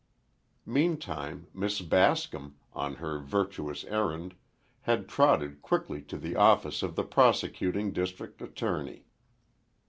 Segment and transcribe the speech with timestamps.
[0.65, 4.33] Meantime Miss Bascom, on her virtuous errand
[4.81, 9.05] had trotted quickly to the office of the Prosecuting District Attorney.